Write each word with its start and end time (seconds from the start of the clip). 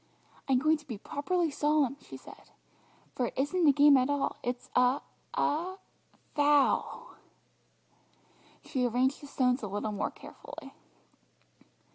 "I'm 0.49 0.57
going 0.57 0.77
to 0.77 0.87
be 0.87 0.97
properly 0.97 1.51
solemn," 1.51 1.95
she 1.99 2.17
said, 2.17 2.49
"for 3.13 3.27
it 3.27 3.35
isn't 3.37 3.67
a 3.67 3.71
game 3.71 3.97
at 3.97 4.09
all, 4.09 4.37
it's 4.41 4.71
a 4.75 4.99
a 5.35 5.75
vow!" 6.35 7.09
She 8.63 8.83
arranged 8.87 9.21
the 9.21 9.27
stones 9.27 9.61
a 9.61 9.67
little 9.67 9.91
more 9.91 10.09
carefully. 10.09 10.73